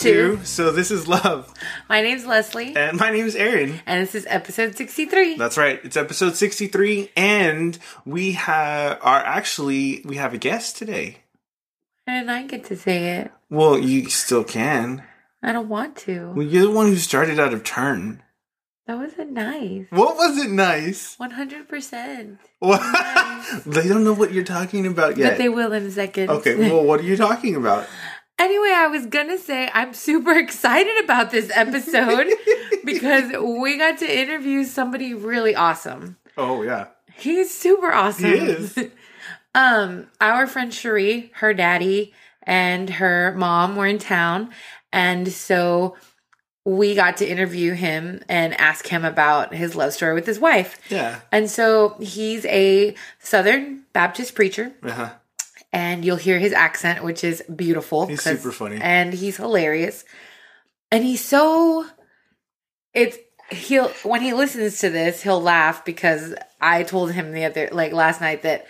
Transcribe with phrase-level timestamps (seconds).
[0.00, 1.52] To, So This Is Love.
[1.86, 2.74] My name's Leslie.
[2.74, 3.80] And my name is Aaron.
[3.84, 5.36] And this is episode 63.
[5.36, 5.78] That's right.
[5.84, 7.10] It's episode 63.
[7.18, 11.18] And we have are actually we have a guest today.
[12.06, 13.30] Why didn't I get to say it?
[13.50, 15.04] Well, you still can.
[15.42, 16.32] I don't want to.
[16.34, 18.22] Well, you're the one who started out of turn.
[18.86, 19.86] That wasn't nice.
[19.90, 21.16] What was it nice?
[21.18, 22.38] 100%.
[22.58, 22.80] What?
[22.80, 23.62] Nice.
[23.66, 25.32] they don't know what you're talking about yet.
[25.32, 26.30] But they will in a second.
[26.30, 27.86] Okay, well, what are you talking about?
[28.40, 32.26] Anyway, I was gonna say I'm super excited about this episode
[32.84, 36.16] because we got to interview somebody really awesome.
[36.38, 36.86] Oh yeah.
[37.14, 38.30] He's super awesome.
[38.30, 38.78] He is.
[39.54, 44.48] um, our friend Cheri, her daddy, and her mom were in town,
[44.90, 45.96] and so
[46.64, 50.78] we got to interview him and ask him about his love story with his wife.
[50.90, 51.20] Yeah.
[51.30, 54.72] And so he's a Southern Baptist preacher.
[54.82, 55.10] Uh-huh.
[55.72, 58.06] And you'll hear his accent, which is beautiful.
[58.06, 58.78] He's super funny.
[58.80, 60.04] And he's hilarious.
[60.90, 61.86] And he's so
[62.92, 63.16] it's
[63.50, 67.92] he'll when he listens to this, he'll laugh because I told him the other like
[67.92, 68.66] last night that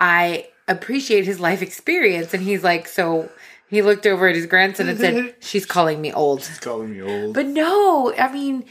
[0.00, 3.28] I appreciate his life experience and he's like so
[3.70, 6.42] he looked over at his grandson and said, She's calling me old.
[6.42, 7.34] She's calling me old.
[7.34, 8.64] But no, I mean,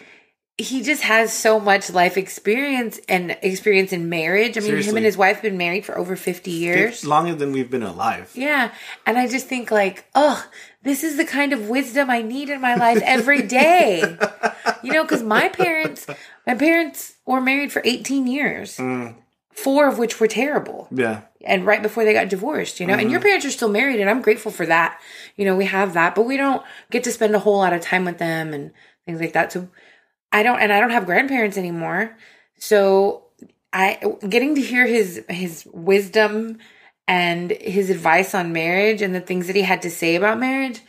[0.60, 4.58] he just has so much life experience and experience in marriage.
[4.58, 4.90] I mean, Seriously.
[4.92, 7.06] him and his wife have been married for over 50 years.
[7.06, 8.32] Longer than we've been alive.
[8.36, 8.72] Yeah.
[9.06, 10.46] And I just think, like, oh,
[10.84, 14.02] this is the kind of wisdom I need in my life every day.
[14.84, 16.06] you know, because my parents,
[16.46, 18.78] my parents were married for 18 years.
[18.78, 19.16] Mm
[19.60, 20.88] four of which were terrible.
[20.90, 21.22] Yeah.
[21.46, 23.02] And right before they got divorced, you know, mm-hmm.
[23.02, 25.00] and your parents are still married, and I'm grateful for that.
[25.36, 27.82] You know, we have that, but we don't get to spend a whole lot of
[27.82, 28.72] time with them and
[29.06, 29.52] things like that.
[29.52, 29.70] So
[30.32, 32.16] I don't, and I don't have grandparents anymore.
[32.58, 33.26] So
[33.74, 36.60] I, getting to hear his, his wisdom
[37.08, 40.82] and his advice on marriage and the things that he had to say about marriage,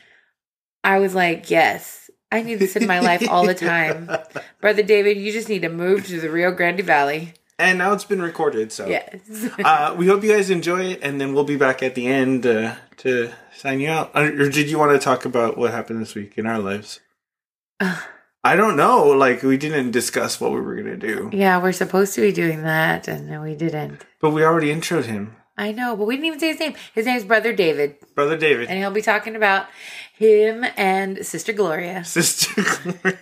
[0.84, 4.11] I was like, yes, I need this in my life all the time.
[4.61, 8.05] Brother David, you just need to move to the Rio Grande Valley and now it's
[8.05, 8.72] been recorded.
[8.72, 9.21] So yes,
[9.65, 12.47] uh, we hope you guys enjoy it, and then we'll be back at the end
[12.47, 14.11] uh, to sign you out.
[14.15, 17.01] Or did you want to talk about what happened this week in our lives?
[18.43, 19.09] I don't know.
[19.09, 21.31] Like we didn't discuss what we were gonna do.
[21.33, 24.05] Yeah, we're supposed to be doing that, and we didn't.
[24.21, 25.37] But we already introed him.
[25.59, 26.75] I know, but we didn't even say his name.
[26.95, 27.97] His name is Brother David.
[28.15, 29.67] Brother David, and he'll be talking about
[30.15, 32.05] him and Sister Gloria.
[32.05, 33.19] Sister Gloria.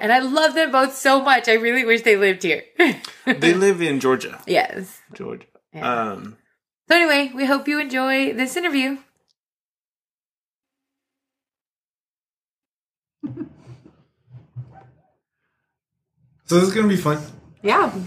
[0.00, 1.48] and I love them both so much.
[1.48, 2.64] I really wish they lived here.
[3.24, 4.38] they live in Georgia.
[4.46, 5.00] Yes.
[5.14, 5.46] Georgia.
[5.72, 6.10] Yeah.
[6.10, 6.36] Um,
[6.88, 8.98] so anyway, we hope you enjoy this interview.
[16.46, 17.18] So this is gonna be fun.
[17.62, 17.90] Yeah.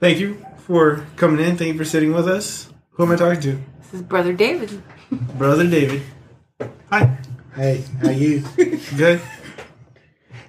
[0.00, 1.56] Thank you for coming in.
[1.56, 2.70] Thank you for sitting with us.
[2.90, 3.52] Who am I talking to?
[3.80, 4.82] This is Brother David.
[5.10, 6.02] Brother David.
[6.90, 7.18] Hi.
[7.54, 8.40] Hey, how you?
[8.96, 9.20] Good.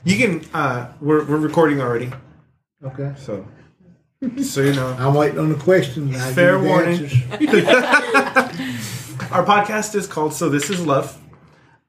[0.03, 0.45] You can.
[0.53, 2.11] Uh, we're we're recording already,
[2.83, 3.13] Okay.
[3.17, 3.47] so
[4.43, 4.95] so you know.
[4.99, 6.13] I'm waiting on the question.
[6.15, 7.03] I Fair warning.
[9.31, 11.17] Our podcast is called "So This Is Love,"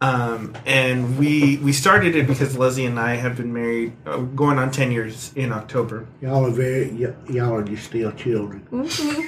[0.02, 4.58] um, and we we started it because Leslie and I have been married, uh, going
[4.58, 6.06] on ten years in October.
[6.20, 8.66] Y'all are very, y- y'all are just still children.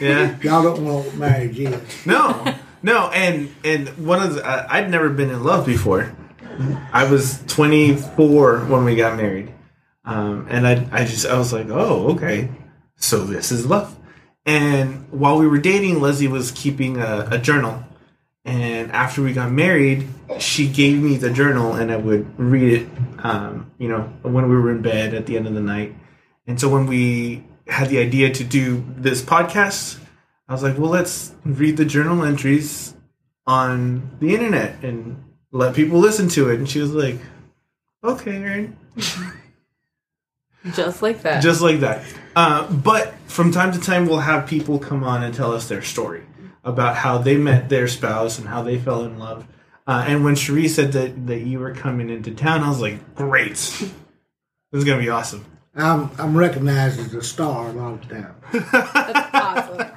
[0.00, 0.36] Yeah.
[0.42, 1.80] Y'all don't want marriage yet.
[2.04, 6.12] No, no, and and one of the, uh, I'd never been in love before.
[6.92, 9.52] I was 24 when we got married,
[10.04, 12.48] um, and I I just I was like, oh okay,
[12.96, 13.96] so this is love.
[14.44, 17.83] And while we were dating, Leslie was keeping a, a journal,
[18.44, 20.06] and after we got married,
[20.38, 22.88] she gave me the journal, and I would read it,
[23.24, 25.94] um, you know, when we were in bed at the end of the night.
[26.46, 29.98] And so when we had the idea to do this podcast,
[30.46, 32.94] I was like, well, let's read the journal entries
[33.46, 36.58] on the internet and let people listen to it.
[36.58, 37.16] And she was like,
[38.02, 38.76] okay, Aaron.
[40.74, 41.42] Just like that.
[41.42, 42.04] Just like that.
[42.36, 45.82] Uh, but from time to time, we'll have people come on and tell us their
[45.82, 46.24] story
[46.64, 49.46] about how they met their spouse and how they fell in love.
[49.86, 53.14] Uh, and when Cheri said that, that you were coming into town, I was like,
[53.14, 53.50] great.
[53.52, 53.92] this
[54.72, 55.44] is going to be awesome.
[55.76, 58.34] I'm I'm recognized as a star a lot of times.
[58.52, 59.90] That's awesome.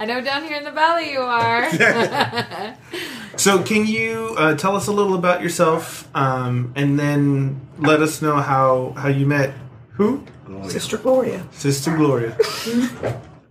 [0.00, 1.70] I know down here in the valley you are.
[3.36, 8.22] so, can you uh, tell us a little about yourself, um, and then let us
[8.22, 9.54] know how how you met
[9.90, 10.24] who?
[10.46, 10.70] Gloria.
[10.70, 11.46] Sister Gloria.
[11.52, 12.36] Sister Gloria.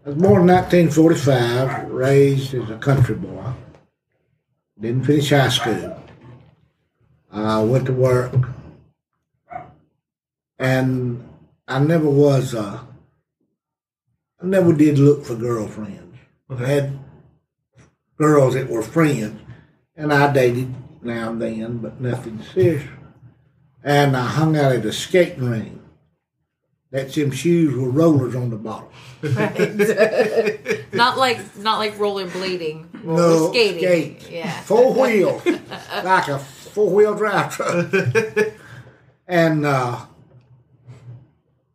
[0.06, 3.54] I was born in 1945, raised as a country boy.
[4.78, 6.04] Didn't finish high school.
[7.32, 8.34] I went to work,
[10.60, 11.26] and
[11.70, 12.54] I never was.
[12.54, 12.82] Uh,
[14.42, 16.18] I never did look for girlfriends.
[16.52, 16.66] Okay.
[16.66, 17.00] I had
[18.18, 19.40] girls that were friends,
[19.96, 22.84] and I dated now and then, but nothing serious.
[23.82, 25.83] And I hung out at a skating ring.
[26.94, 28.88] That's them shoes with rollers on the bottom.
[29.24, 30.94] Right.
[30.94, 33.04] not like not like rollerblading.
[33.04, 34.20] No, Roller skating.
[34.20, 34.30] skate.
[34.32, 34.62] Yeah.
[34.62, 35.42] Four wheel.
[36.04, 37.92] like a four wheel drive truck.
[39.28, 40.06] and uh,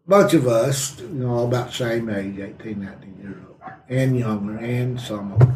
[0.06, 4.16] bunch of us, you know, all about the same age, 18, 19 years old, and
[4.16, 5.54] younger, and some older.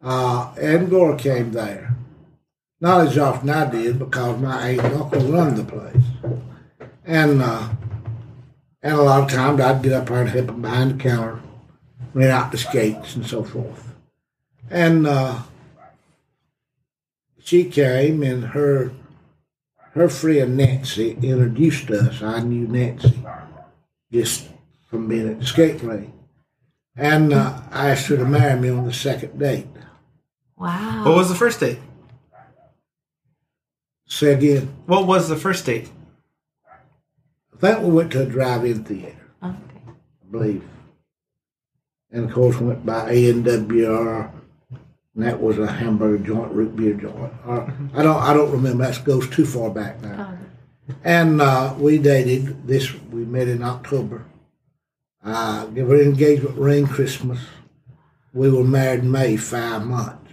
[0.00, 1.96] Uh, and Gore came there.
[2.80, 6.04] Not as often I did because my aunt and uncle run the place.
[7.04, 7.70] And uh,
[8.86, 11.40] and a lot of times I'd get up there and help them behind the counter,
[12.14, 13.96] rent out the skates and so forth.
[14.70, 15.42] And uh,
[17.40, 18.92] she came and her
[19.94, 22.22] her friend Nancy introduced us.
[22.22, 23.18] I knew Nancy
[24.12, 24.46] just
[24.88, 26.14] from being at the skate rink.
[26.94, 29.66] And uh, I asked her to marry me on the second date.
[30.56, 31.06] Wow.
[31.06, 31.80] What was the first date?
[34.06, 35.90] Say again, What was the first date?
[37.56, 39.54] I think we went to a drive-in theater, Okay.
[39.88, 40.64] I believe.
[42.10, 44.30] And of course went by A&WR,
[45.14, 47.32] and that was a hamburger joint, root beer joint.
[47.46, 48.84] Or, I don't, I don't remember.
[48.86, 50.36] That goes too far back now.
[50.88, 52.66] Oh, And uh, we dated.
[52.66, 54.24] This we met in October.
[55.24, 57.40] Uh, give her engagement ring Christmas.
[58.32, 60.30] We were married in May, five months.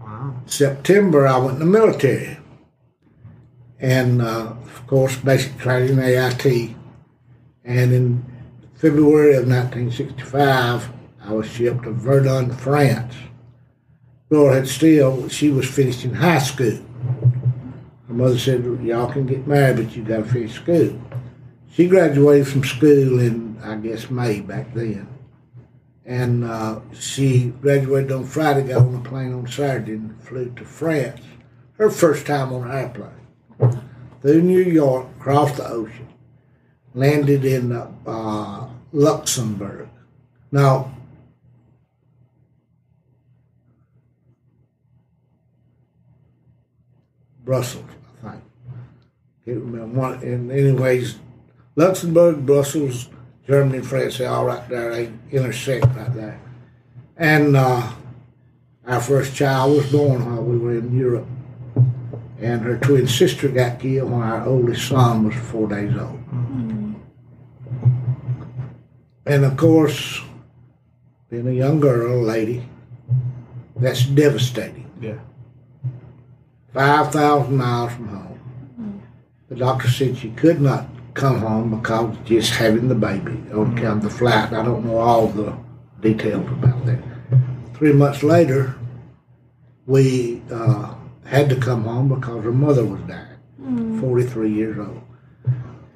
[0.00, 0.36] Wow.
[0.46, 2.38] September, I went in the military.
[3.80, 6.74] And uh, of course, basic training, AIT.
[7.64, 8.24] And in
[8.74, 10.88] February of 1965,
[11.22, 13.14] I was shipped to Verdun, France.
[14.30, 16.78] Laura had still, she was finishing high school.
[18.08, 21.00] Her mother said, Y'all can get married, but you got to finish school.
[21.72, 25.08] She graduated from school in, I guess, May back then.
[26.04, 30.64] And uh, she graduated on Friday, got on a plane on Saturday, and flew to
[30.64, 31.20] France.
[31.78, 33.10] Her first time on an airplane.
[34.22, 36.08] Through New York, across the ocean,
[36.94, 39.88] landed in uh, Luxembourg.
[40.50, 40.92] Now,
[47.44, 47.84] Brussels,
[48.24, 48.42] I think.
[49.44, 50.14] Can't remember one.
[50.22, 51.16] And anyways,
[51.76, 53.08] Luxembourg, Brussels,
[53.46, 54.90] Germany, France, they all right there.
[54.90, 56.40] They intersect right there.
[57.16, 57.92] And uh,
[58.86, 61.26] our first child was born while we were in Europe.
[62.40, 66.20] And her twin sister got killed when our oldest son was four days old.
[69.24, 70.20] And of course,
[71.30, 72.68] being a young girl, a lady,
[73.74, 74.90] that's devastating.
[75.00, 75.18] Yeah.
[76.72, 79.02] 5,000 miles from home.
[79.48, 83.98] The doctor said she could not come home because just having the baby on account
[83.98, 84.52] of the flight.
[84.52, 85.56] I don't know all the
[86.00, 86.98] details about that.
[87.74, 88.76] Three months later,
[89.86, 90.94] we uh,
[91.26, 95.02] had to come home because her mother was dying, 43 years old.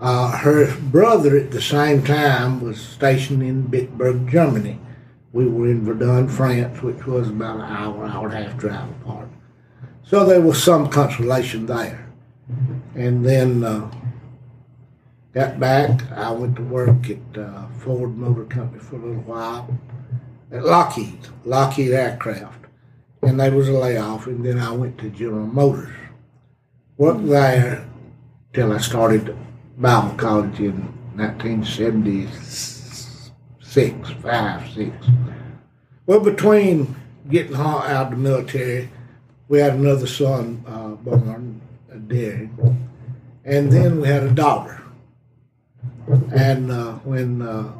[0.00, 4.78] Uh, her brother at the same time was stationed in Bitburg, Germany.
[5.32, 8.88] We were in Verdun, France, which was about an hour, hour and a half drive
[9.02, 9.28] apart.
[10.02, 12.08] So there was some consolation there.
[12.96, 13.90] And then uh,
[15.34, 16.10] got back.
[16.12, 19.78] I went to work at uh, Ford Motor Company for a little while
[20.50, 22.59] at Lockheed, Lockheed Aircraft.
[23.22, 24.26] And there was a layoff.
[24.26, 25.94] And then I went to General Motors.
[26.96, 27.86] Worked there
[28.52, 29.36] till I started
[29.78, 30.74] Bible College in
[31.16, 35.06] 1976, 5, 6.
[36.06, 36.96] Well, between
[37.30, 38.90] getting out of the military,
[39.48, 41.60] we had another son uh, born,
[41.92, 42.48] uh, Derek,
[43.44, 44.82] and then we had a daughter.
[46.32, 47.72] And uh, when uh,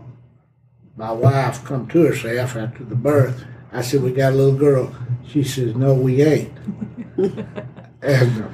[0.97, 4.95] my wife come to herself after the birth, I said, "We got a little girl."
[5.27, 6.53] She says, "No, we ain't."
[8.03, 8.49] and uh,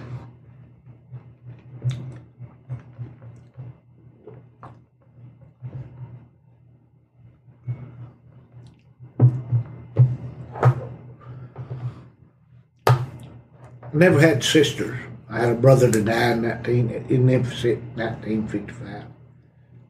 [13.92, 14.98] never had sisters.
[15.28, 19.04] I had a brother that died in 19, in infancy, 1955.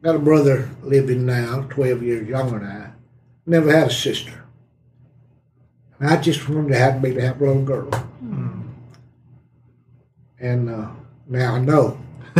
[0.01, 2.89] Got a brother living now, 12 years younger than I.
[3.45, 4.46] Never had a sister.
[5.99, 7.89] And I just wanted to have me to have a little girl.
[10.39, 10.89] And uh,
[11.27, 11.99] now I know.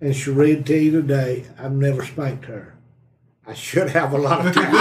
[0.00, 2.76] and she read to you today, I've never spanked her.
[3.44, 4.72] I should have a lot of time.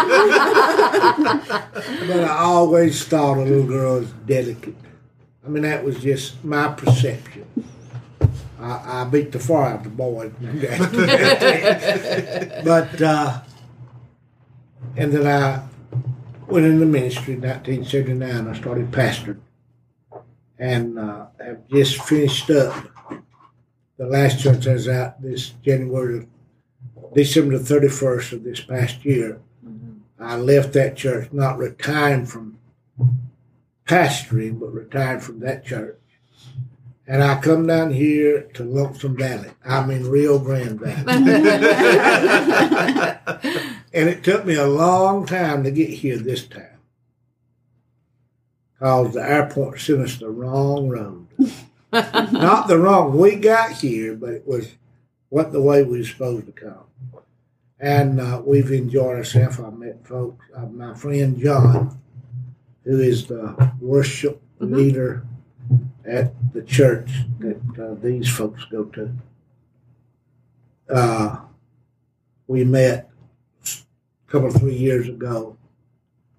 [2.08, 4.76] but I always thought a little girl was delicate.
[5.44, 7.48] I mean, that was just my perception.
[8.60, 10.30] I, I beat the fire out of the boy.
[12.64, 13.42] but, uh,
[14.96, 15.64] and then I
[16.48, 18.48] went into ministry in 1979.
[18.48, 19.40] I started pastoring,
[20.58, 22.88] and uh, have just finished up
[23.98, 26.28] the last church I was at this January,
[27.14, 29.42] December the 31st of this past year.
[30.20, 32.60] I left that church, not retiring from
[33.86, 35.96] pastoring, but retired from that church.
[37.08, 39.50] And I come down here to Lonesome Valley.
[39.66, 41.06] I'm in Rio Grande Valley.
[43.94, 46.80] and it took me a long time to get here this time.
[48.74, 51.28] Because the airport sent us the wrong road.
[51.92, 54.76] Not the wrong, we got here, but it was
[55.30, 56.86] what the way we were supposed to come.
[57.80, 59.60] And uh, we've enjoyed ourselves.
[59.60, 62.00] I met folks, uh, my friend John,
[62.84, 65.26] who is the worship leader
[66.06, 69.14] at the church that uh, these folks go to.
[70.90, 71.38] Uh,
[72.48, 73.09] we met
[74.30, 75.58] a couple of three years ago.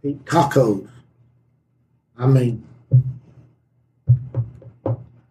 [0.02, 0.88] Eat tacos.
[2.16, 2.64] I mean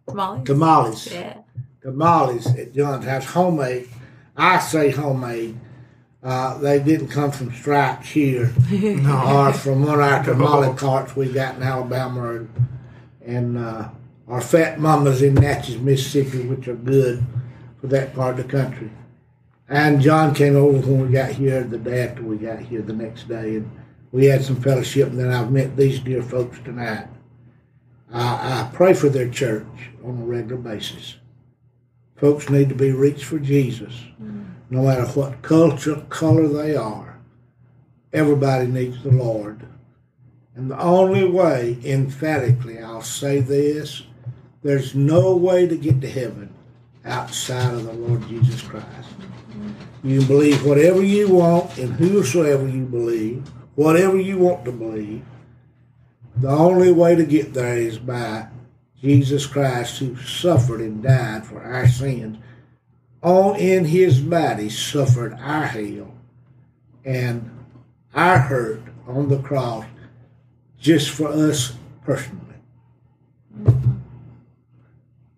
[0.08, 0.46] Tamales.
[0.46, 1.14] tamales.
[1.14, 1.38] Yeah.
[1.82, 3.88] Tamales at John's house, homemade.
[4.36, 5.58] I say homemade.
[6.22, 11.32] Uh, they didn't come from Stripes here or from one of our tamale carts we
[11.32, 12.68] got in Alabama and,
[13.26, 13.88] and uh,
[14.28, 17.24] our fat mamas in Natchez, Mississippi, which are good
[17.80, 18.90] for that part of the country.
[19.70, 22.94] And John came over when we got here the day after we got here the
[22.94, 23.72] next day, and
[24.12, 25.10] we had some fellowship.
[25.10, 27.08] And then I've met these dear folks tonight.
[28.12, 29.68] I, I pray for their church
[30.04, 31.18] on a regular basis.
[32.16, 34.44] Folks need to be reached for Jesus, mm-hmm.
[34.72, 37.20] no matter what culture, color they are.
[38.12, 39.68] Everybody needs the Lord.
[40.56, 44.04] And the only way, emphatically, I'll say this
[44.64, 46.54] there's no way to get to heaven
[47.06, 48.88] outside of the Lord Jesus Christ.
[50.04, 55.24] You can believe whatever you want and whosoever you believe, whatever you want to believe.
[56.38, 58.48] The only way to get there is by
[59.02, 62.38] Jesus Christ, who suffered and died for our sins.
[63.22, 66.14] On in his body suffered our hell
[67.04, 67.50] and
[68.14, 69.86] our hurt on the cross
[70.80, 72.46] just for us personally.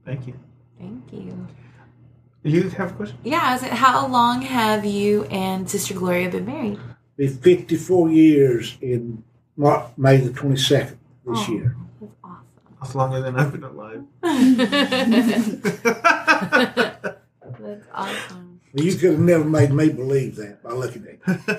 [0.05, 0.39] Thank you.
[0.77, 1.47] Thank you.
[2.43, 3.17] You have a question?
[3.23, 6.79] Yeah, I was like, how long have you and Sister Gloria been married?
[7.17, 9.23] Be 54 years in
[9.57, 11.51] Mar- May the 22nd this Oh.
[11.51, 11.75] year.
[11.99, 12.45] That's awesome.
[12.81, 14.03] That's longer than I've been alive.
[17.59, 18.47] That's awesome.
[18.73, 21.19] You could have never made me believe that by looking at you.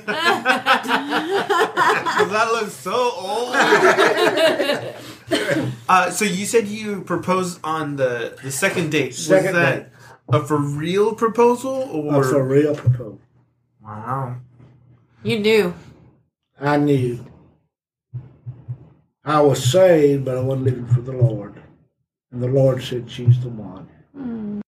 [2.12, 3.54] Because I look so old.
[5.88, 9.14] uh, so you said you proposed on the, the second date.
[9.14, 9.91] Second Was that
[10.32, 12.12] a for real proposal or?
[12.12, 13.20] That's a real proposal.
[13.82, 14.36] wow.
[15.22, 15.74] You knew.
[16.60, 17.24] I knew
[19.24, 21.62] I was saved, but I wasn't living for the Lord.
[22.32, 23.88] And the Lord said, She's the one.
[24.16, 24.60] Hmm.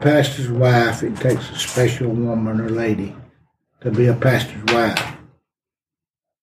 [0.00, 3.14] Pastor's wife, it takes a special woman or lady
[3.80, 5.16] to be a pastor's wife.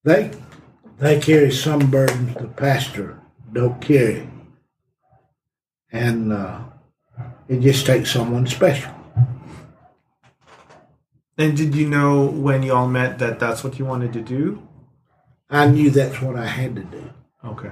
[0.04, 0.32] They
[0.98, 3.20] they carry some burdens the pastor
[3.54, 4.30] don't carry.
[5.92, 6.60] And uh,
[7.48, 8.94] it just takes someone special.
[11.38, 14.62] And did you know when y'all met that that's what you wanted to do?
[15.50, 17.10] I knew that's what I had to do.
[17.46, 17.72] Okay.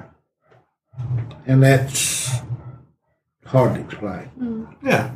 [1.46, 2.40] And that's
[3.46, 4.68] hard to explain.
[4.82, 5.12] Yeah.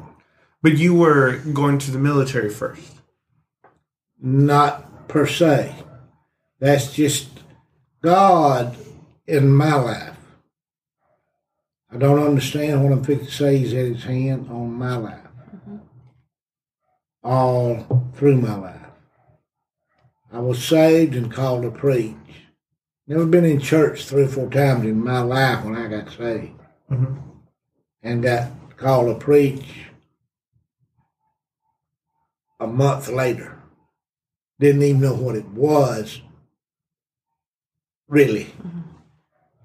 [0.62, 3.02] But you were going to the military first.
[4.22, 5.74] Not per se.
[6.60, 7.30] That's just
[8.04, 8.78] God
[9.26, 10.18] in my life.
[11.92, 13.58] I don't understand what I'm fixing to say.
[13.58, 15.20] He's had his hand on my life.
[17.24, 18.78] All through my life.
[20.32, 22.16] I was saved and called to preach.
[23.08, 26.54] Never been in church three or four times in my life when I got saved.
[26.90, 27.22] Mhm.
[28.02, 29.90] And got called to preach
[32.60, 33.60] a month later.
[34.60, 36.22] Didn't even know what it was,
[38.08, 38.54] really.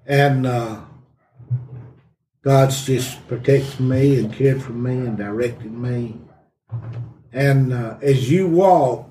[0.05, 0.81] And uh,
[2.47, 6.17] God's just protected me and cared for me and directed me.
[7.33, 9.09] And uh, as you walk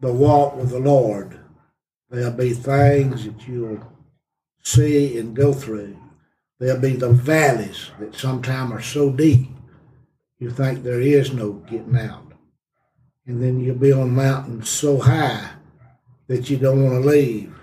[0.00, 1.40] the walk with the Lord,
[2.10, 3.80] there'll be things that you'll
[4.62, 5.96] see and go through.
[6.60, 9.48] There'll be the valleys that sometimes are so deep
[10.38, 12.30] you think there is no getting out.
[13.24, 15.48] And then you'll be on mountains so high
[16.26, 17.61] that you don't want to leave.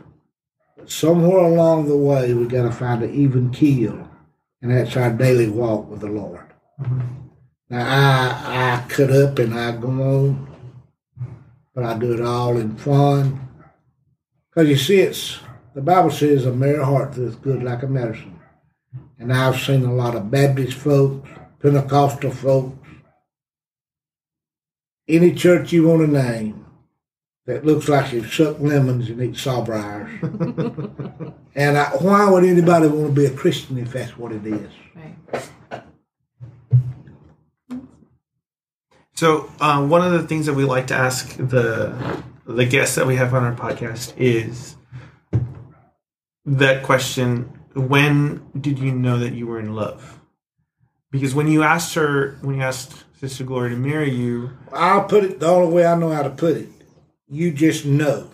[0.89, 4.09] Somewhere along the way, we got to find an even keel,
[4.59, 6.47] and that's our daily walk with the Lord.
[6.81, 7.01] Mm-hmm.
[7.69, 10.47] Now, I, I cut up and I go on,
[11.75, 13.47] but I do it all in fun.
[14.49, 15.39] Because you see, it's
[15.75, 18.39] the Bible says a merry heart doeth good like a medicine.
[19.19, 21.29] And I've seen a lot of Baptist folks,
[21.61, 22.87] Pentecostal folks,
[25.07, 26.65] any church you want to name
[27.49, 31.33] that looks like you've sucked lemons and eat sawbriars.
[31.55, 34.71] and I, why would anybody want to be a Christian if that's what it is?
[34.95, 35.81] Right.
[39.15, 43.07] So uh, one of the things that we like to ask the the guests that
[43.07, 44.75] we have on our podcast is
[46.45, 50.19] that question: When did you know that you were in love?
[51.09, 55.23] Because when you asked her, when you asked Sister Glory to marry you, I'll put
[55.23, 56.69] it the only way I know how to put it.
[57.29, 58.31] You just know.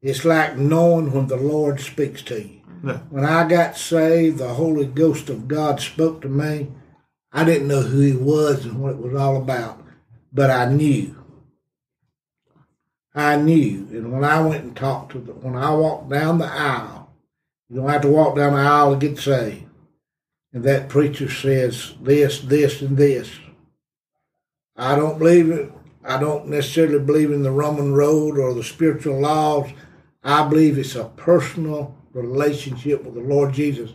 [0.00, 2.60] It's like knowing when the Lord speaks to you.
[2.82, 6.68] no, When I got saved, the Holy Ghost of God spoke to me.
[7.32, 9.84] I didn't know who He was and what it was all about,
[10.32, 11.16] but I knew.
[13.14, 13.88] I knew.
[13.90, 17.12] And when I went and talked to the, when I walked down the aisle,
[17.68, 19.66] you don't have to walk down the aisle to get saved.
[20.52, 23.30] And that preacher says this, this, and this.
[24.76, 25.72] I don't believe it.
[26.04, 29.70] I don't necessarily believe in the Roman road or the spiritual laws.
[30.22, 33.92] I believe it's a personal relationship with the Lord Jesus.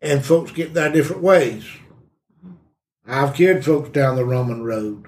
[0.00, 1.66] And folks get there different ways.
[3.06, 5.06] I've carried folks down the Roman road.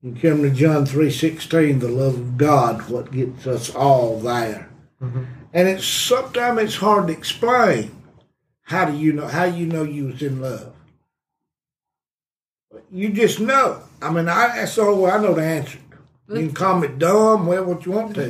[0.00, 4.70] You come to John three sixteen, the love of God, what gets us all there.
[5.02, 5.24] Mm-hmm.
[5.52, 7.94] And it's sometimes it's hard to explain.
[8.62, 10.72] How do you know how you know you was in love?
[12.90, 13.82] You just know.
[14.00, 15.78] I mean, I, that's the only I know the answer.
[16.28, 18.26] You can call me dumb, well, what you want to.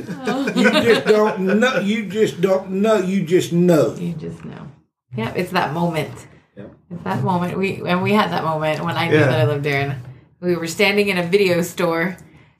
[0.55, 1.79] You just don't know.
[1.79, 2.97] You just don't know.
[2.97, 3.93] You just know.
[3.95, 4.71] You just know.
[5.15, 6.27] Yeah, it's that moment.
[6.55, 6.71] Yep.
[6.91, 7.57] It's that moment.
[7.57, 9.25] We and we had that moment when I knew Yeah.
[9.27, 10.01] that I lived there, and
[10.39, 12.15] we were standing in a video store,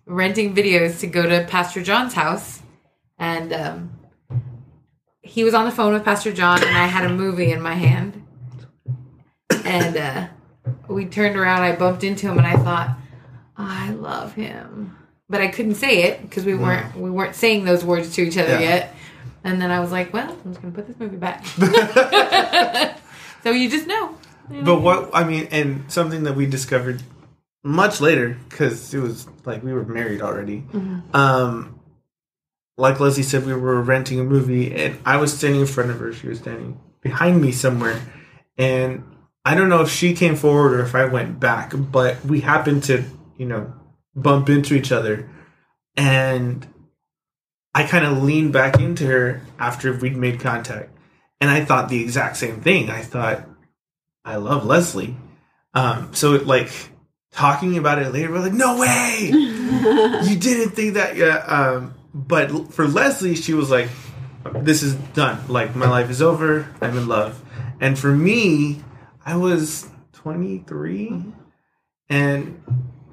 [0.05, 2.61] renting videos to go to Pastor John's house,
[3.17, 3.91] and um,
[5.21, 7.75] he was on the phone with Pastor John, and I had a movie in my
[7.75, 8.25] hand,
[9.63, 10.27] and uh,
[10.87, 11.61] we turned around.
[11.63, 12.89] I bumped into him, and I thought,
[13.57, 14.95] I love him,
[15.29, 18.37] but I couldn't say it because we weren't we weren't saying those words to each
[18.37, 18.59] other Yeah.
[18.59, 18.95] yet.
[19.43, 21.45] And then I was like, well, I'm just gonna put this movie back.
[23.43, 24.15] so you just know.
[24.49, 27.01] but what I mean, and something that we discovered
[27.63, 30.63] much later because it was like we were married already.
[31.13, 31.79] Um,
[32.77, 35.99] like Leslie said, we were renting a movie, and I was standing in front of
[35.99, 36.13] her.
[36.13, 37.99] She was standing behind me somewhere,
[38.57, 39.03] and
[39.49, 42.83] I don't know if she came forward or if I went back, but we happened
[42.83, 43.03] to,
[43.35, 43.73] you know,
[44.15, 45.27] bump into each other,
[45.97, 46.67] and
[47.73, 50.95] I kind of leaned back into her after we'd made contact,
[51.41, 52.91] and I thought the exact same thing.
[52.91, 53.43] I thought,
[54.23, 55.17] I love Leslie.
[55.73, 56.69] Um, so it, like
[57.31, 59.29] talking about it later, we're like, no way,
[60.29, 61.37] you didn't think that, yeah.
[61.37, 63.89] Um, but for Leslie, she was like,
[64.57, 65.39] this is done.
[65.47, 66.71] Like my life is over.
[66.81, 67.41] I'm in love.
[67.81, 68.83] And for me,
[69.25, 71.31] I was 23, mm-hmm.
[72.09, 72.63] and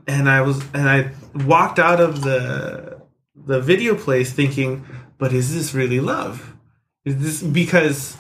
[0.07, 1.11] and I was and I
[1.45, 3.01] walked out of the
[3.35, 4.85] the video place thinking,
[5.19, 6.55] but is this really love?
[7.05, 8.17] Is this because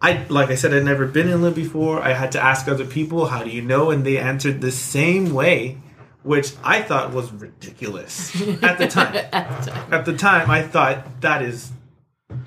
[0.00, 2.02] I like I said I'd never been in love before.
[2.02, 3.90] I had to ask other people, how do you know?
[3.90, 5.78] And they answered the same way,
[6.22, 9.14] which I thought was ridiculous at the time.
[9.14, 11.72] at the time I thought that is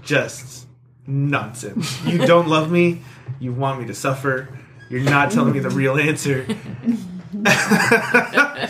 [0.01, 0.67] just
[1.05, 2.03] nonsense.
[2.05, 3.01] You don't love me,
[3.39, 4.49] you want me to suffer.
[4.89, 6.45] You're not telling me the real answer.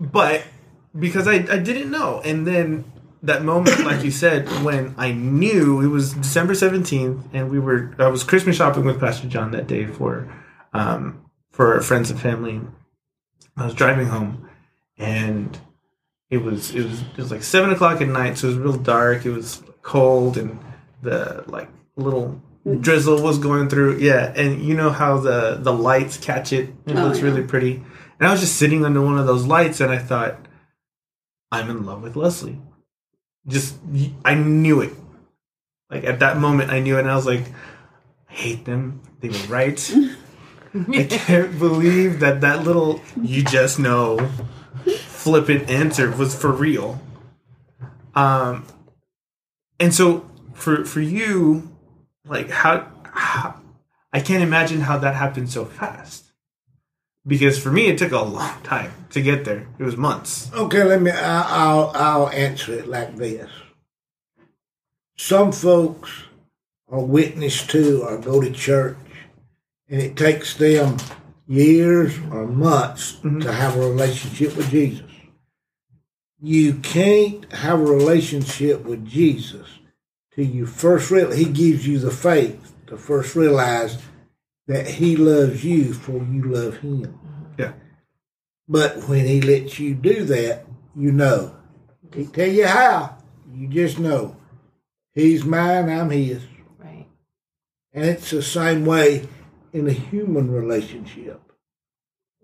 [0.00, 0.44] but
[0.98, 2.20] because I, I didn't know.
[2.24, 2.84] And then
[3.22, 7.94] that moment, like you said, when I knew it was December 17th and we were,
[7.98, 10.32] I was Christmas shopping with Pastor John that day for,
[10.72, 12.60] um, for friends and family.
[13.56, 14.48] I was driving home
[14.96, 15.58] and
[16.30, 18.38] it was, it was, it was like seven o'clock at night.
[18.38, 19.26] So it was real dark.
[19.26, 20.58] It was cold and
[21.02, 22.40] the like little
[22.76, 23.98] drizzle was going through.
[23.98, 24.32] Yeah.
[24.34, 26.70] And you know how the, the lights catch it.
[26.86, 27.24] It Oh, looks yeah.
[27.24, 27.82] really pretty.
[28.18, 30.36] And I was just sitting under one of those lights and I thought,
[31.50, 32.60] I'm in love with Leslie.
[33.46, 33.76] Just,
[34.24, 34.92] I knew it.
[35.90, 37.00] Like at that moment, I knew it.
[37.00, 37.44] And I was like,
[38.28, 39.00] I hate them.
[39.20, 39.94] They were right.
[40.74, 44.18] I can't believe that that little, you just know,
[45.06, 47.00] flippant answer was for real.
[48.14, 48.66] Um,
[49.80, 51.67] and so for, for you,
[52.28, 53.60] like how, how,
[54.12, 56.28] I can't imagine how that happened so fast
[57.26, 59.68] because for me it took a long time to get there.
[59.78, 60.50] It was months.
[60.52, 61.10] Okay, let me.
[61.10, 63.50] I, I'll I'll answer it like this.
[65.16, 66.10] Some folks
[66.88, 68.96] are witness to or go to church,
[69.88, 70.96] and it takes them
[71.46, 73.40] years or months mm-hmm.
[73.40, 75.04] to have a relationship with Jesus.
[76.40, 79.66] you can't have a relationship with Jesus
[80.38, 83.98] till you first real he gives you the faith to first realize
[84.68, 87.02] that he loves you before you love him.
[87.02, 87.60] Mm-hmm.
[87.60, 87.72] Yeah.
[88.68, 91.56] But when he lets you do that, you know.
[92.14, 93.16] He tell you how.
[93.52, 94.36] You just know.
[95.12, 96.44] He's mine, I'm his.
[96.78, 97.08] Right.
[97.92, 99.26] And it's the same way
[99.72, 101.40] in a human relationship.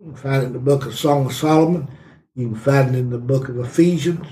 [0.01, 1.89] You can find it in the book of Song of Solomon.
[2.35, 4.27] You can find it in the book of Ephesians.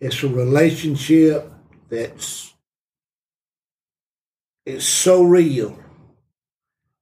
[0.00, 1.52] It's a relationship
[1.88, 2.54] that's
[4.66, 5.78] it's so real.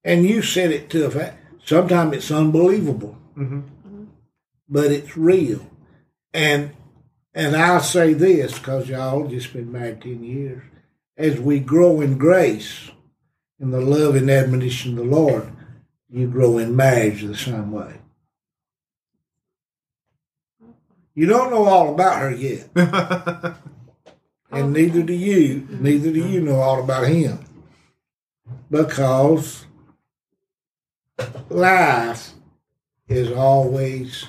[0.04, 1.38] And you said it to a fact.
[1.64, 3.60] Sometimes it's unbelievable, hmm
[4.68, 5.70] but it's real.
[6.32, 6.72] And
[7.34, 10.62] and I'll say this because y'all just been married ten years.
[11.16, 12.90] As we grow in grace,
[13.58, 15.50] in the love and admonition of the Lord,
[16.08, 18.00] you grow in marriage the same way.
[21.14, 22.68] You don't know all about her yet,
[24.50, 25.66] and neither do you.
[25.70, 27.38] Neither do you know all about him,
[28.70, 29.66] because
[31.48, 32.32] life
[33.08, 34.26] is always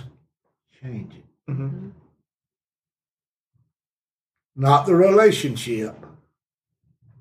[0.82, 1.24] changing.
[1.48, 1.90] hmm
[4.56, 5.96] Not the relationship,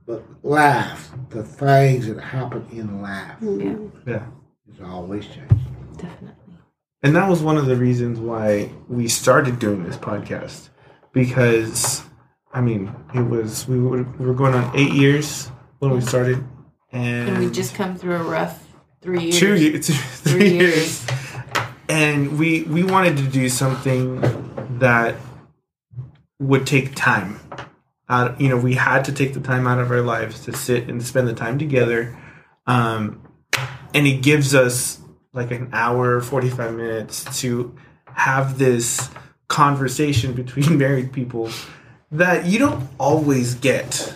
[0.06, 3.76] but life, the things that happen in life Yeah.
[4.06, 4.26] Yeah.
[4.72, 5.64] is always changing.
[5.96, 6.54] Definitely.
[7.02, 10.70] And that was one of the reasons why we started doing this podcast.
[11.12, 12.02] Because,
[12.56, 16.42] I mean, it was, we were, we were going on eight years when we started.
[16.90, 18.66] And, And we've just come through a rough
[19.02, 19.38] three years.
[19.38, 19.86] two years,
[20.22, 21.06] three, Three years.
[21.90, 24.22] And we, we wanted to do something
[24.78, 25.16] that
[26.38, 27.40] would take time.
[28.08, 30.88] Out, you know, we had to take the time out of our lives to sit
[30.88, 32.16] and spend the time together.
[32.66, 33.22] Um,
[33.92, 34.98] and it gives us
[35.34, 39.10] like an hour, 45 minutes to have this
[39.46, 41.50] conversation between married people
[42.16, 44.14] that you don't always get,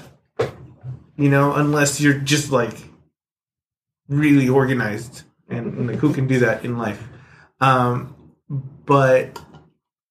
[1.16, 2.76] you know, unless you're just like
[4.08, 7.02] really organized and, and like who can do that in life.
[7.60, 8.14] Um,
[8.48, 9.38] but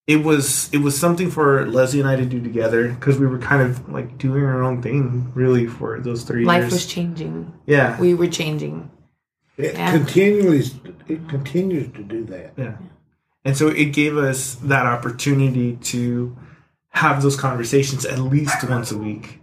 [0.06, 3.38] it was it was something for Leslie and I to do together because we were
[3.38, 6.72] kind of like doing our own thing really for those three Life years.
[6.72, 7.52] was changing.
[7.66, 8.90] yeah, We were changing.
[9.56, 9.90] It Yeah.
[9.92, 10.64] continually,
[11.08, 12.52] it continues to do that.
[12.56, 12.76] Yeah.
[13.44, 16.36] And so it gave us that opportunity to
[16.90, 19.40] have those conversations at least once a week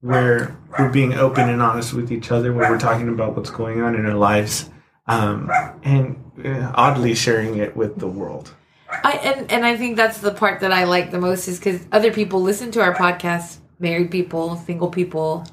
[0.00, 3.82] where we're being open and honest with each other, where we're talking about what's going
[3.82, 4.70] on in our lives,
[5.06, 5.50] um,
[5.82, 8.54] and uh, oddly sharing it with the world.
[8.90, 11.80] I and, and I think that's the part that I like the most is because
[11.92, 15.46] other people listen to our podcast, married people, single people,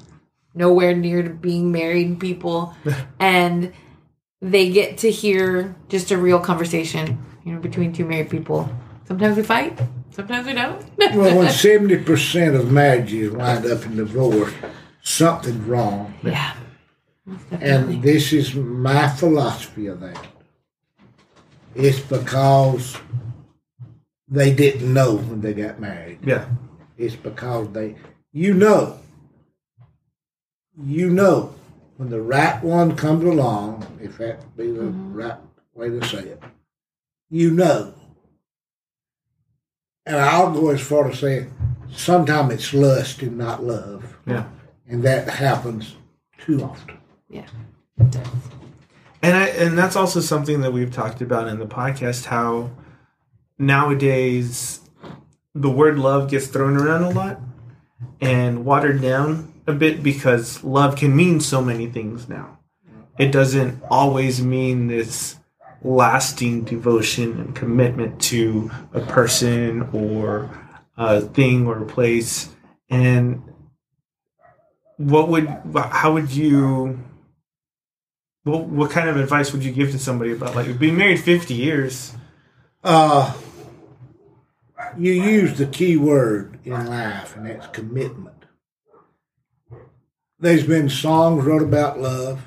[0.54, 2.74] nowhere near to being married people,
[3.20, 3.72] and
[4.40, 8.68] they get to hear just a real conversation, you know, between two married people.
[9.06, 9.78] Sometimes we fight,
[10.18, 10.84] sometimes we don't.
[11.16, 14.52] Well, when seventy percent of marriages wind up in divorce,
[15.02, 16.14] something's wrong.
[16.22, 16.54] yeah.
[17.60, 20.26] And this is my philosophy of that.
[21.74, 22.96] It's because
[24.26, 26.20] they didn't know when they got married.
[26.24, 26.46] Yeah.
[26.96, 27.96] It's because they,
[28.32, 28.98] you know,
[30.82, 31.54] you know,
[31.98, 35.14] when the right one comes along, if that be the mm-hmm.
[35.14, 35.38] right
[35.74, 36.42] way to say it,
[37.30, 37.94] you know.
[40.08, 41.52] And I'll go as far to saying,
[41.92, 44.44] sometimes it's lust and not love, Yeah.
[44.88, 45.94] and that happens
[46.38, 46.96] too often.
[47.28, 47.44] yeah,
[47.98, 48.26] it does.
[49.22, 52.70] And I and that's also something that we've talked about in the podcast how
[53.58, 54.80] nowadays
[55.54, 57.40] the word love gets thrown around a lot
[58.20, 62.58] and watered down a bit because love can mean so many things now.
[63.18, 65.36] It doesn't always mean this
[65.82, 70.50] lasting devotion and commitment to a person or
[70.96, 72.48] a thing or a place.
[72.90, 73.42] And
[74.96, 76.98] what would how would you
[78.44, 81.54] what what kind of advice would you give to somebody about like being married fifty
[81.54, 82.14] years?
[82.82, 83.34] Uh,
[84.96, 88.44] you use the key word in life, and that's commitment.
[90.38, 92.44] There's been songs wrote about love,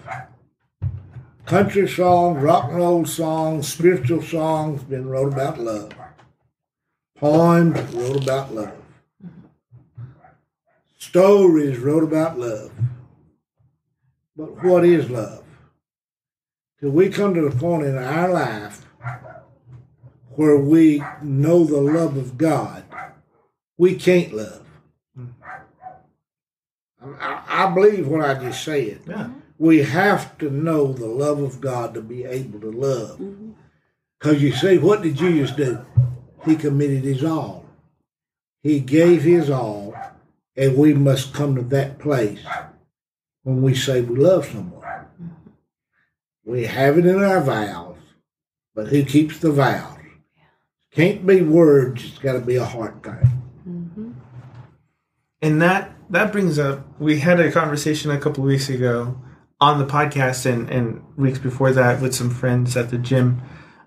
[1.52, 5.92] country songs, rock and roll songs, spiritual songs been wrote about love,
[7.18, 8.82] poems wrote about love,
[10.98, 12.72] stories wrote about love.
[14.38, 15.44] But what is love?
[16.80, 18.86] Till we come to the point in our life
[20.36, 22.86] where we know the love of God,
[23.78, 24.66] we can't love.
[27.04, 29.02] I, I believe what I just said.
[29.06, 29.32] Yeah.
[29.62, 33.19] We have to know the love of God to be able to love.
[33.19, 33.52] Mm-hmm.
[34.17, 35.86] Because you see, what did Jesus do?
[36.45, 37.65] he committed his all.
[38.63, 39.93] He gave his all,
[40.58, 42.43] and we must come to that place
[43.43, 44.82] when we say we love someone.
[44.82, 45.52] Mm-hmm.
[46.43, 48.00] We have it in our vows,
[48.74, 50.00] but who keeps the vows?
[50.89, 53.41] Can't be words, it's got to be a heart thing.
[53.69, 54.12] Mm-hmm.
[55.43, 59.21] and that that brings up we had a conversation a couple of weeks ago
[59.62, 63.41] on the podcast and and weeks before that with some friends at the gym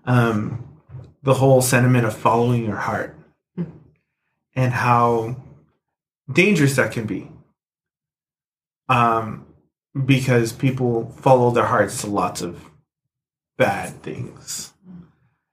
[0.06, 0.80] um
[1.22, 3.18] the whole sentiment of following your heart
[4.54, 5.36] and how
[6.32, 7.30] dangerous that can be.
[8.88, 9.46] Um
[10.06, 12.70] because people follow their hearts to lots of
[13.58, 14.72] bad things.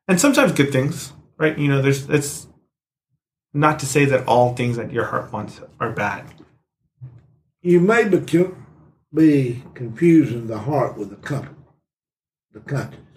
[0.08, 1.58] And sometimes good things right?
[1.58, 2.48] You know there's it's
[3.54, 6.26] not to say that all things that your heart wants are bad.
[7.62, 8.56] You may be, co-
[9.14, 11.58] be confusing the heart with the conscience.
[12.54, 13.08] The conscience.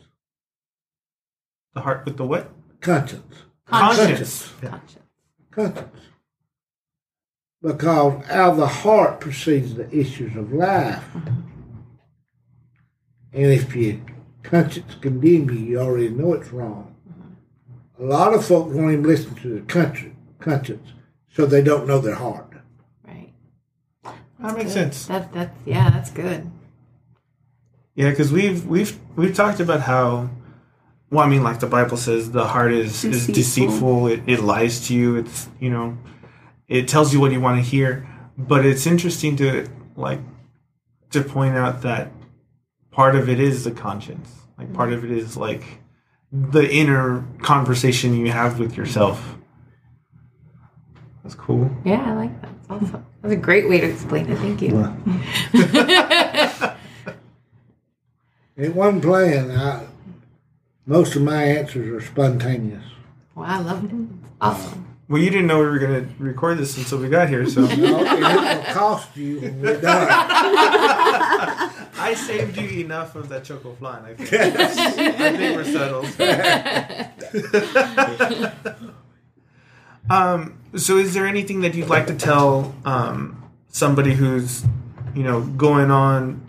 [1.75, 2.51] The heart with the what?
[2.81, 3.35] Conscience.
[3.67, 4.53] Conscience.
[4.63, 4.71] Yeah.
[4.71, 4.99] Conscience.
[5.51, 6.01] Conscience.
[7.63, 11.05] Because out of the heart proceeds the issues of life.
[13.33, 14.01] And if your
[14.43, 16.95] conscience condemn you, you already know it's wrong.
[17.99, 20.93] A lot of folk won't even listen to their country, conscience,
[21.33, 22.54] so they don't know their heart.
[24.41, 24.73] That makes Good.
[24.73, 25.07] sense.
[25.07, 26.51] That that's yeah, that's good.
[27.95, 30.31] Yeah, because we've we've we've talked about how
[31.11, 33.35] well, I mean, like the Bible says, the heart is is Deceitful.
[33.35, 34.07] deceitful.
[34.09, 35.17] It, it lies to you.
[35.17, 35.97] It's you know,
[36.67, 38.09] it tells you what you want to hear.
[38.37, 40.19] But it's interesting to like
[41.11, 42.11] to point out that
[42.91, 44.29] part of it is the conscience.
[44.59, 45.63] Like part of it is like
[46.33, 49.37] the inner conversation you have with yourself.
[51.23, 51.71] That's cool.
[51.85, 52.51] Yeah, I like that.
[52.69, 53.07] That's awesome.
[53.25, 54.37] That's a great way to explain it.
[54.37, 54.95] Thank you.
[58.57, 59.51] It wasn't planned.
[59.51, 59.85] I,
[60.87, 62.85] most of my answers are spontaneous.
[63.35, 63.91] Wow, I love it.
[64.41, 64.87] Awesome.
[65.09, 67.63] Well, you didn't know we were going to record this until we got here, so
[67.63, 70.07] No, it will cost you when we're done.
[71.99, 74.05] I saved you enough of that choco flan.
[74.05, 76.07] I think, I think we're settled.
[80.11, 84.65] um, so, is there anything that you'd like to tell um, somebody who's,
[85.15, 86.41] you know, going on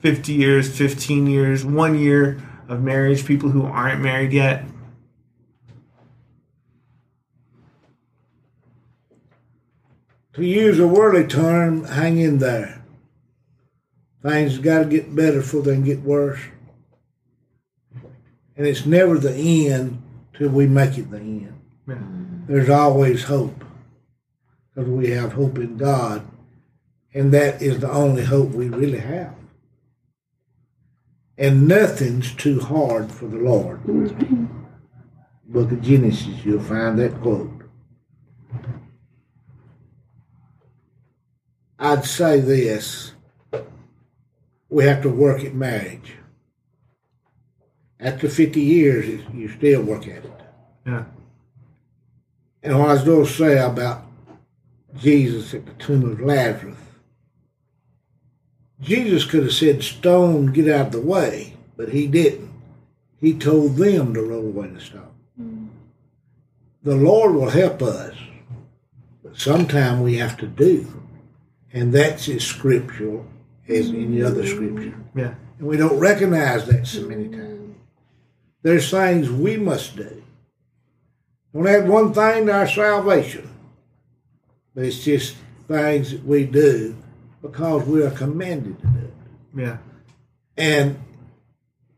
[0.00, 4.64] fifty years, fifteen years, one year of marriage, people who aren't married yet?
[10.34, 12.82] To use a worldly term, hang in there.
[14.22, 16.40] Things got to get better before they can get worse.
[18.56, 21.60] And it's never the end till we make it the end.
[21.86, 22.31] Yeah.
[22.46, 23.64] There's always hope
[24.74, 26.26] because we have hope in God,
[27.14, 29.34] and that is the only hope we really have.
[31.38, 33.80] And nothing's too hard for the Lord.
[35.46, 37.50] Book of Genesis, you'll find that quote.
[41.78, 43.12] I'd say this
[44.68, 46.14] we have to work at marriage.
[48.00, 50.40] After 50 years, you still work at it.
[50.86, 51.04] Yeah.
[52.62, 54.04] And what I was going to say about
[54.96, 56.76] Jesus at the tomb of Lazarus,
[58.80, 62.50] Jesus could have said, Stone, get out of the way, but he didn't.
[63.20, 65.14] He told them to roll away the stone.
[65.36, 65.66] Hmm.
[66.82, 68.16] The Lord will help us,
[69.22, 71.00] but sometime we have to do.
[71.72, 73.24] And that's as scriptural
[73.68, 74.90] as any other scripture.
[74.90, 75.18] Hmm.
[75.18, 75.34] Yeah.
[75.58, 77.60] And we don't recognize that so many times.
[77.60, 77.72] Hmm.
[78.62, 80.22] There's things we must do.
[81.52, 83.48] Don't add one thing to our salvation,
[84.74, 85.36] but it's just
[85.68, 86.96] things that we do
[87.42, 89.14] because we are commanded to do it.
[89.54, 89.76] Yeah.
[90.56, 90.98] And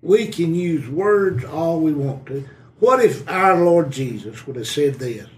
[0.02, 2.48] we can use words all we want to.
[2.80, 5.28] What if our Lord Jesus would have said this?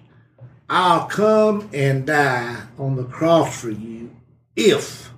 [0.68, 4.11] I'll come and die on the cross for you
[4.57, 5.12] if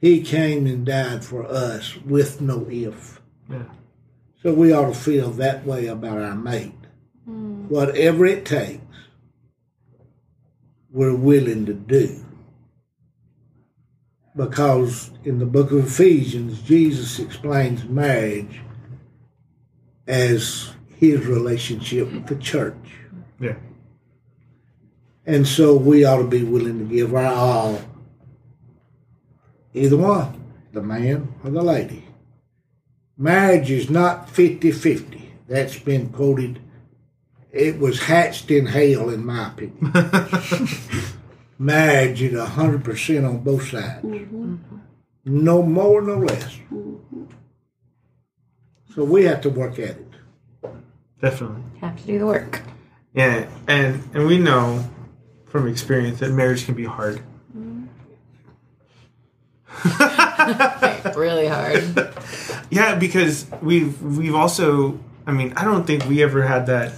[0.00, 3.20] he came and died for us with no if.
[3.50, 3.64] Yeah.
[4.44, 6.74] So we ought to feel that way about our mate.
[7.24, 7.66] Hmm.
[7.68, 8.82] Whatever it takes,
[10.90, 12.22] we're willing to do.
[14.36, 18.60] Because in the book of Ephesians, Jesus explains marriage
[20.06, 22.74] as his relationship with the church.
[23.40, 23.56] Yeah.
[25.24, 27.80] And so we ought to be willing to give our all,
[29.72, 32.03] either one, the man or the lady.
[33.16, 35.32] Marriage is not 50 50.
[35.48, 36.60] That's been quoted.
[37.52, 39.92] It was hatched in hell, in my opinion.
[41.58, 44.04] Marriage is 100% on both sides.
[44.04, 44.56] Mm-hmm.
[45.26, 46.56] No more, no less.
[46.72, 47.24] Mm-hmm.
[48.94, 50.06] So we have to work at it.
[51.20, 51.62] Definitely.
[51.80, 52.62] Have to do the work.
[53.14, 54.84] Yeah, and and we know
[55.46, 57.22] from experience that marriage can be hard.
[57.56, 57.84] Mm-hmm.
[61.18, 62.13] Really hard.
[62.74, 66.92] Yeah, because we've we've also I mean, I don't think we ever had that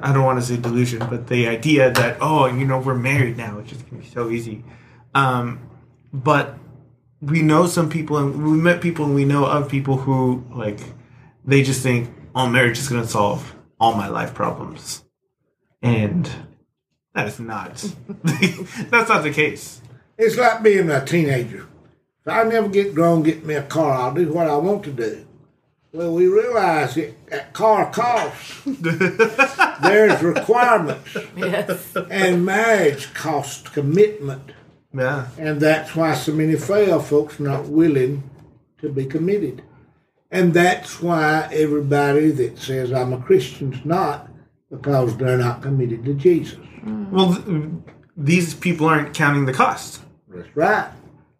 [0.00, 3.36] I don't want to say delusion, but the idea that oh, you know, we're married
[3.36, 4.62] now, it's just gonna be so easy.
[5.12, 5.68] Um
[6.12, 6.56] but
[7.20, 10.78] we know some people and we met people and we know of people who like
[11.44, 15.02] they just think, oh marriage is gonna solve all my life problems.
[15.82, 16.30] And
[17.14, 17.74] that is not
[18.22, 19.80] that's not the case.
[20.16, 21.66] It's like being a teenager.
[22.26, 24.92] If I never get grown, get me a car, I'll do what I want to
[24.92, 25.26] do.
[25.92, 28.62] Well, we realize that, that car costs.
[28.66, 31.94] There's requirements, yes.
[32.10, 34.52] and marriage costs commitment.
[34.92, 35.28] Yeah.
[35.38, 38.28] And that's why so many fail folks not willing
[38.80, 39.62] to be committed.
[40.30, 44.30] And that's why everybody that says I'm a Christian's not,
[44.70, 46.58] because they're not committed to Jesus.
[46.84, 47.70] Well, th-
[48.16, 50.00] these people aren't counting the cost.
[50.28, 50.90] That's right.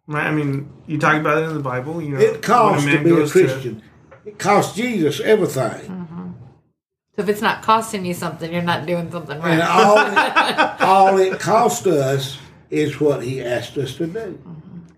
[0.07, 0.27] Right?
[0.27, 2.01] I mean, you talk about it in the Bible.
[2.01, 3.81] You know, It costs to be a goes Christian.
[4.25, 5.89] It costs Jesus everything.
[5.89, 6.31] Mm-hmm.
[7.15, 9.61] So if it's not costing you something, you're not doing something And right.
[9.61, 12.37] all it, all it cost us
[12.69, 14.39] is what he asked us to do.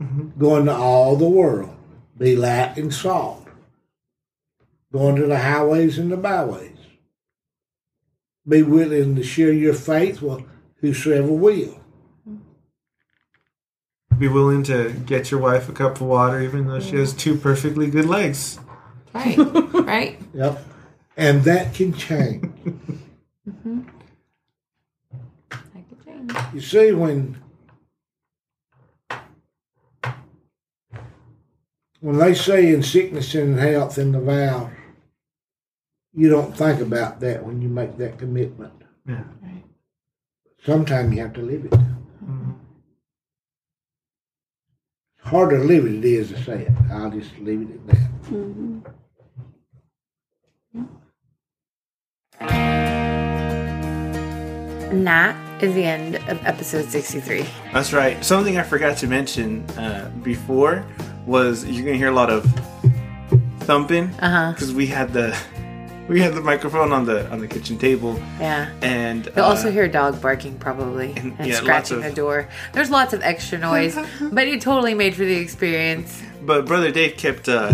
[0.02, 0.40] Mm-hmm.
[0.40, 1.76] Going to all the world,
[2.18, 3.48] be light and salt.
[4.92, 6.72] Going to the highways and the byways.
[8.48, 10.44] Be willing to share your faith with
[10.78, 11.80] whosoever will.
[14.20, 17.38] Be willing to get your wife a cup of water, even though she has two
[17.38, 18.60] perfectly good legs.
[19.14, 19.38] right.
[19.88, 20.20] Right.
[20.34, 20.66] Yep.
[21.16, 22.44] And that can change.
[23.48, 23.82] Mm-hmm.
[25.50, 26.54] That could change.
[26.54, 27.42] You see, when
[32.02, 34.72] when they say in sickness and health in the vows,
[36.14, 38.74] you don't think about that when you make that commitment.
[39.08, 39.24] Yeah.
[40.66, 41.74] Sometimes you have to live it.
[45.28, 46.72] Harder to live it, it is to say it.
[46.92, 48.84] I'll just leave it at that.
[54.90, 57.46] And that is the end of episode 63.
[57.74, 58.24] That's right.
[58.24, 60.86] Something I forgot to mention uh, before
[61.26, 62.46] was you're gonna hear a lot of
[63.62, 64.52] thumping Uh huh.
[64.54, 65.38] because we had the
[66.08, 68.70] we had the microphone on the on the kitchen table, Yeah.
[68.82, 72.48] and You'll uh, also hear a dog barking probably and, yeah, scratching of- the door.
[72.74, 76.22] There's lots of extra noise, but it totally made for the experience.
[76.42, 77.74] But brother Dave kept uh,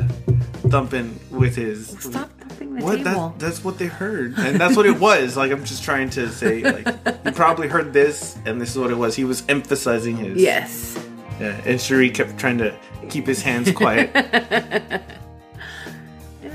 [0.70, 1.90] thumping with his.
[2.00, 3.30] Stop thumping the What table.
[3.30, 5.38] that, that's what they heard, and that's what it was.
[5.38, 6.88] Like I'm just trying to say, like
[7.26, 9.16] you probably heard this, and this is what it was.
[9.16, 10.42] He was emphasizing his.
[10.42, 10.98] yes.
[11.40, 12.78] Yeah, and Cheri kept trying to
[13.10, 14.10] keep his hands quiet.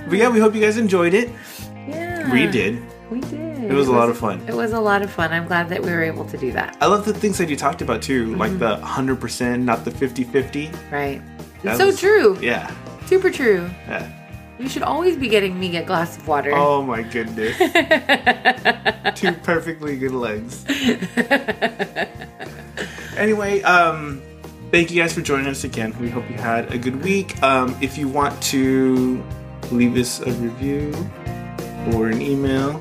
[0.09, 1.29] But yeah, we hope you guys enjoyed it.
[2.33, 2.83] We did.
[3.11, 3.65] We did.
[3.65, 4.41] It was a lot of fun.
[4.49, 5.33] It was a lot of fun.
[5.33, 6.77] I'm glad that we were able to do that.
[6.81, 8.39] I love the things that you talked about too, Mm-hmm.
[8.41, 10.71] like the 100%, not the 50 50.
[10.91, 11.23] Right.
[11.63, 12.39] That It's so was- true.
[12.41, 12.71] Yeah.
[13.07, 13.69] Super true.
[13.89, 14.13] yeah.
[14.59, 16.51] You should always be getting me a glass of water.
[16.53, 17.57] Oh my goodness.
[19.15, 20.65] Two perfectly good legs.
[23.17, 24.21] anyway, um,
[24.71, 25.95] thank you guys for joining us again.
[26.01, 27.41] We hope you had a good week.
[27.43, 29.23] Um, if you want to
[29.71, 30.93] leave us a review
[31.95, 32.75] or an email,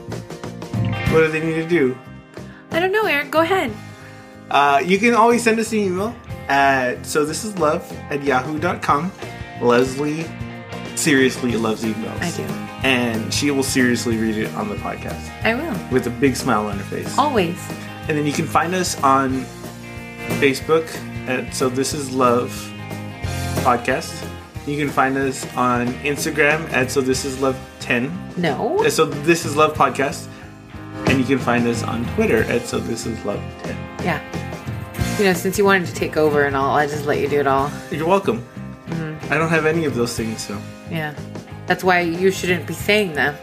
[1.12, 1.98] what do they need to do?
[2.72, 3.30] I don't know, Aaron.
[3.30, 3.72] Go ahead.
[4.50, 6.16] Uh, you can always send us an email
[6.48, 9.12] at so this is love at yahoo.com.
[9.62, 10.26] Leslie
[10.96, 12.22] seriously loves emails.
[12.22, 12.44] I do.
[12.88, 15.76] And she will seriously read it on the podcast I will.
[15.92, 17.18] with a big smile on her face.
[17.18, 17.58] Always.
[18.08, 19.46] And then you can find us on
[20.40, 20.88] Facebook
[21.28, 22.52] at So This Is Love
[23.64, 24.26] Podcast.
[24.66, 27.58] You can find us on Instagram at So This Is Love
[27.88, 28.12] 10.
[28.36, 28.80] No.
[28.86, 30.28] Uh, So This Is Love Podcast.
[31.08, 33.76] And you can find us on Twitter at So This Is Love 10.
[34.04, 34.20] Yeah.
[35.18, 37.40] You know, since you wanted to take over and all, I just let you do
[37.40, 37.72] it all.
[37.90, 38.46] You're welcome.
[38.88, 39.34] Mm-hmm.
[39.34, 40.60] I don't have any of those things, so.
[40.92, 41.16] Yeah.
[41.66, 43.36] That's why you shouldn't be saying them.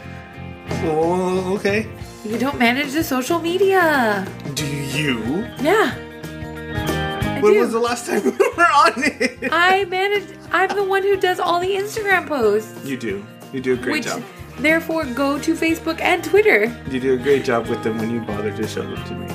[0.83, 1.87] Oh, okay.
[2.23, 4.27] You don't manage the social media.
[4.53, 5.19] Do you?
[5.59, 5.91] Yeah.
[5.97, 7.59] I When do.
[7.61, 9.49] was the last time we were on it?
[9.51, 10.29] I manage.
[10.51, 12.85] I'm the one who does all the Instagram posts.
[12.85, 13.25] You do.
[13.53, 14.23] You do a great which job.
[14.59, 16.65] Therefore go to Facebook and Twitter.
[16.89, 19.27] You do a great job with them when you bother to show them to me.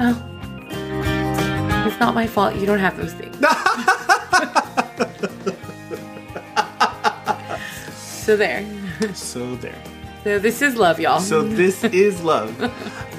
[0.00, 0.26] Oh.
[1.86, 2.54] It's not my fault.
[2.56, 3.36] You don't have those things.
[7.96, 8.64] so there.
[9.14, 9.82] So there.
[10.24, 11.20] So this is love, y'all.
[11.20, 12.54] So this is love.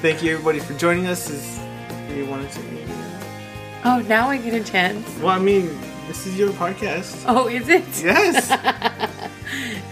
[0.00, 1.28] Thank you everybody for joining us.
[1.28, 1.58] Is
[2.16, 2.60] you wanted to?
[3.84, 5.06] oh, now I get a chance.
[5.18, 5.66] Well, I mean,
[6.06, 7.24] this is your podcast.
[7.26, 7.84] Oh, is it?
[8.02, 8.52] Yes.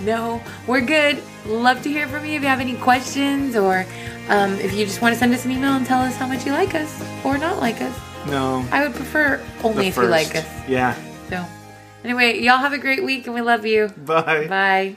[0.02, 1.22] No, we're good.
[1.46, 3.86] Love to hear from you if you have any questions or
[4.28, 6.46] um, if you just want to send us an email and tell us how much
[6.46, 7.98] you like us or not like us.
[8.26, 8.66] No.
[8.70, 10.46] I would prefer only if you like us.
[10.68, 10.94] Yeah.
[11.28, 11.44] So,
[12.04, 13.88] anyway, y'all have a great week and we love you.
[13.88, 14.46] Bye.
[14.46, 14.96] Bye.